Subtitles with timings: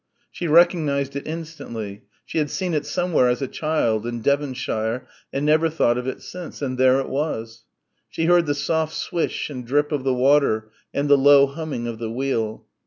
[0.31, 2.01] She recognised it instantly.
[2.25, 6.23] She had seen it somewhere as a child in Devonshire and never thought of it
[6.23, 7.65] since and there it was.
[8.09, 11.99] She heard the soft swish and drip of the water and the low humming of
[11.99, 12.65] the wheel.